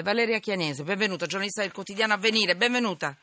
[0.00, 3.14] Valeria Chianese, benvenuta, giornalista del quotidiano Avvenire, benvenuta.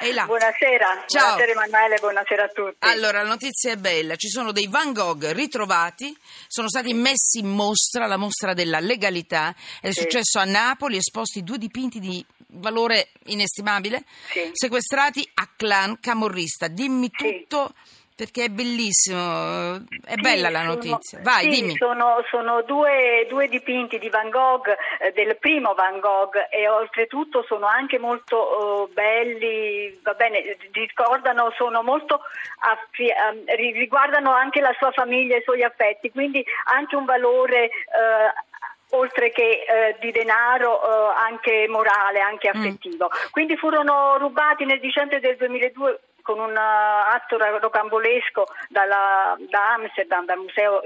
[0.00, 0.24] Ehi là.
[0.24, 1.34] Buonasera, Ciao.
[1.34, 2.76] buonasera Emanuele, buonasera a tutti.
[2.80, 6.16] Allora, la notizia è bella, ci sono dei Van Gogh ritrovati,
[6.46, 10.00] sono stati messi in mostra, la mostra della legalità, è Sì.
[10.02, 14.48] successo a Napoli, esposti due dipinti di valore inestimabile, Sì.
[14.52, 16.68] sequestrati a clan camorrista.
[16.68, 17.44] Dimmi Sì.
[17.46, 17.74] tutto
[18.22, 21.18] perché è bellissimo, è bella Sì, la sono- notizia.
[21.22, 21.76] Vai, sì, dimmi.
[21.76, 24.68] Sono, sono due, due dipinti di Van Gogh,
[25.00, 31.52] eh, del primo Van Gogh, e oltretutto sono anche molto oh, belli, va bene, ricordano,
[31.56, 32.20] sono molto
[32.60, 33.12] affi-
[33.56, 37.64] ri- riguardano anche la sua famiglia e i suoi affetti, quindi anche un valore.
[37.64, 38.50] eh,
[38.94, 43.08] Oltre che eh, di denaro, eh, anche morale, anche affettivo.
[43.30, 50.24] Quindi furono rubati nel dicembre del 2002 con un eh, atto rocambolesco dalla- da Amsterdam,
[50.24, 50.80] dal museo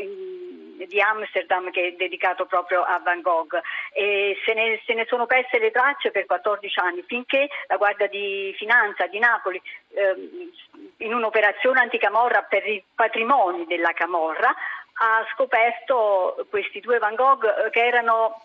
[0.84, 3.58] di Amsterdam che è dedicato proprio a Van Gogh.
[3.92, 8.08] E se ne, se ne sono perse le tracce per 14 anni finché la Guardia
[8.08, 9.60] di Finanza di Napoli
[9.94, 10.50] ehm,
[10.98, 14.54] in un'operazione anticamorra per i patrimoni della Camorra
[14.98, 18.42] ha scoperto questi due Van Gogh eh, che erano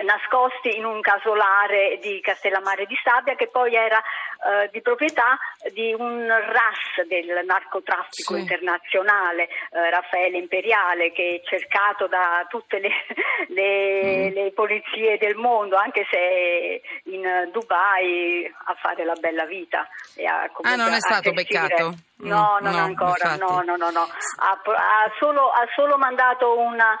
[0.00, 4.02] nascosti in un casolare di Castellammare di Stabia che poi era
[4.44, 5.38] eh, di proprietà
[5.72, 8.40] di un RAS del narcotraffico Sì.
[8.40, 12.88] internazionale, eh, Raffaele Imperiale, che è cercato da tutte le,
[13.48, 14.34] le- Mm.
[14.34, 19.86] le polizie del mondo, anche se in Dubai a fare la bella vita.
[20.16, 21.94] E a, Ah, non è stato gestire- beccato?
[22.22, 24.02] No, non no, ancora, no, no, no, no.
[24.02, 26.98] Ha, ha solo, ha solo mandato una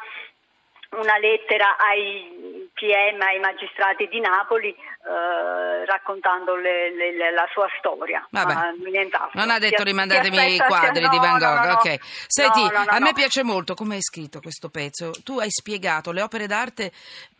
[0.92, 8.26] una lettera ai PM, ai magistrati di Napoli, eh, raccontando le- le- la sua storia.
[8.30, 8.54] Vabbè.
[8.54, 9.30] ma.
[9.32, 11.72] Non ha detto rimandatemi i quadri di no, Van no, Gogh, no, no.
[11.74, 11.98] ok.
[12.26, 15.12] Senti, a me piace molto come hai scritto questo pezzo.
[15.24, 16.92] Tu hai spiegato le opere d'arte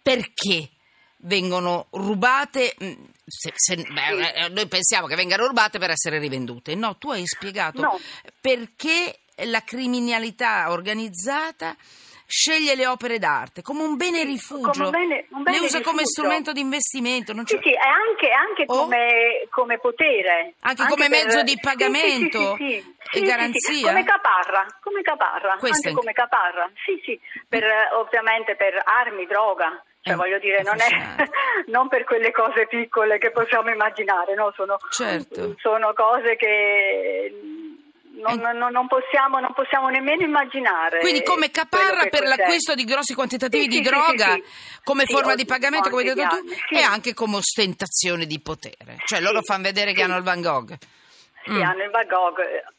[0.03, 0.69] perché
[1.19, 2.75] vengono rubate.
[2.79, 2.93] mh,
[3.27, 6.75] se- se- beh, eh, noi pensiamo che vengano rubate per essere rivendute.
[6.75, 7.99] No, tu hai spiegato
[8.41, 11.77] perché la criminalità organizzata
[12.35, 15.81] sceglie le opere d'arte come un bene rifugio, come un bene- un bene le usa
[15.83, 16.09] come rifugio.
[16.11, 17.35] strumento di investimento.
[17.45, 20.55] Sì, sì, anche, anche O- come, come potere.
[20.61, 23.89] Anche come per- mezzo di pagamento sì, sì, e garanzia?
[23.91, 26.71] Come caparra, come caparra, Questo anche come caparra.
[26.87, 29.83] Sì, sì, per, eh, ovviamente per armi, droga.
[30.05, 30.89] Cioè, Eh, voglio dire, non, è,
[31.71, 34.53] non per quelle cose piccole che possiamo immaginare, no?
[34.57, 35.55] sono, Certo.
[35.61, 37.31] sono cose che
[38.23, 38.53] non, Eh.
[38.53, 41.01] non- non possiamo, non possiamo nemmeno immaginare.
[41.01, 44.43] Quindi come caparra per l'acquisto di grossi quantitativi Sì, di sì, droga sì,
[44.85, 48.97] come forma di pagamento, come hai detto tu, e anche come ostentazione di potere.
[49.05, 50.75] Cioè loro fanno vedere che hanno il Van Gogh.
[51.45, 51.61] Sì, Mm.
[51.63, 52.39] hanno il Van Gogh,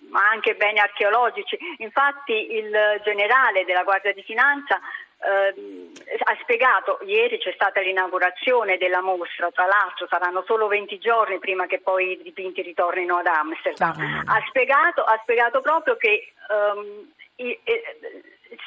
[0.09, 1.57] ma anche beni archeologici.
[1.79, 2.71] Infatti il
[3.03, 4.79] generale della Guardia di Finanza
[5.23, 5.91] ehm,
[6.25, 11.65] ha spiegato, ieri c'è stata l'inaugurazione della mostra, tra l'altro saranno solo 20 giorni prima
[11.65, 13.95] che poi i dipinti ritornino ad Amsterdam,
[14.25, 17.83] ha spiegato, ha spiegato proprio che ehm, i- eh,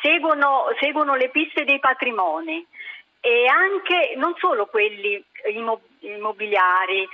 [0.03, 2.67] seguono, seguono le piste dei patrimoni
[3.21, 7.09] e anche non solo quelli immo- immobiliari eh,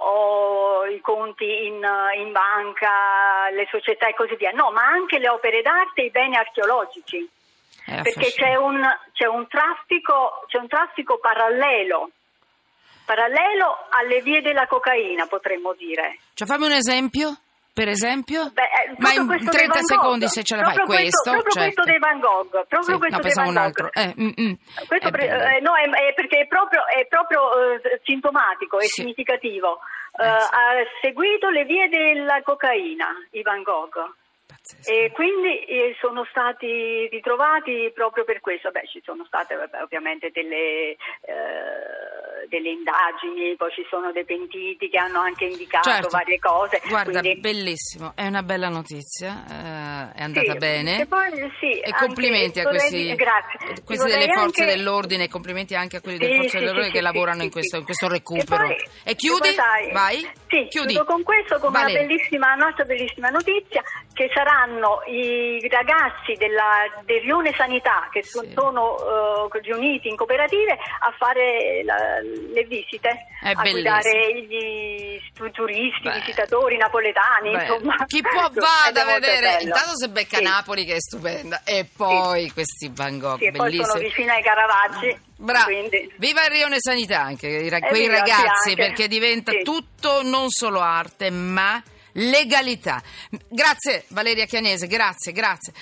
[0.00, 5.28] o i conti in, in banca, le società e così via, no, ma anche le
[5.28, 7.28] opere d'arte e i beni archeologici,
[7.84, 8.80] perché c'è un,
[9.12, 12.10] c'è un traffico, c'è un traffico parallelo,
[13.04, 16.18] parallelo alle vie della cocaina, potremmo dire.
[16.34, 17.36] Cioè fammi un esempio,
[17.72, 18.50] per esempio?
[18.52, 20.74] Beh, eh, Ma in questo dei 30 Van secondi se ce la fai.
[20.74, 21.72] Proprio Questo, proprio certo.
[21.74, 23.88] questo dei Van Gogh, proprio Sì, questo no, dei Van Gogh.
[23.92, 24.52] Eh, mm, mm.
[24.86, 25.56] Questo È pre- bello.
[25.56, 27.40] eh, no, è, è perché è proprio, è proprio,
[27.74, 29.00] eh, sintomatico, è Sì.
[29.02, 29.78] significativo.
[30.18, 30.48] Eh, Eh, sì.
[30.54, 34.14] Ha seguito le vie della cocaina, i Van Gogh.
[34.46, 34.90] Pazzesco.
[34.90, 38.70] E quindi eh, sono stati ritrovati proprio per questo.
[38.70, 44.88] Beh, ci sono state vabbè, ovviamente delle, eh, delle indagini, poi ci sono dei pentiti
[44.88, 46.08] che hanno anche indicato Certo.
[46.10, 46.80] varie cose.
[46.88, 51.00] Guarda, quindi- bellissimo, è una bella notizia, eh, è andata Sì, bene.
[51.00, 51.30] e poi,
[51.60, 53.58] sì, e complimenti a vorrei questi, grazie.
[53.84, 57.00] questi Vorrei delle forze anche- dell'ordine, complimenti anche a quelli Sì, delle forze dell'ordine che
[57.00, 58.66] lavorano in, questo, in questo recupero.
[58.66, 59.40] poi- e chiudi?
[59.40, 60.30] poi sai- Vai?
[60.48, 61.00] Sì, chiudi.
[61.06, 61.92] con questo, con Vale.
[61.92, 68.50] una bellissima, un'altra bellissima notizia, che saranno i ragazzi della, del Rione Sanità che Sì.
[68.54, 73.08] sono eh, riuniti in cooperative a fare la- le visite,
[73.42, 73.72] È a bellissimo.
[73.72, 75.20] guidare gli
[75.52, 76.12] turisti, Beh.
[76.20, 77.96] visitatori napoletani, Beh, insomma.
[78.06, 80.42] chi può è vada a vedere intanto se becca Sì.
[80.42, 84.34] Napoli che è stupenda e poi questi Van Gogh Sì, e poi sono bellissimi vicina
[84.34, 85.20] ai Caravaggi.
[85.36, 89.62] Bravo, quindi- viva il Rione Sanità anche, Eh, quei sì, ragazzi perché diventa Sì.
[89.62, 91.82] tutto non solo arte ma
[92.12, 93.02] legalità.
[93.48, 95.72] Grazie Valeria Chianese, grazie, grazie.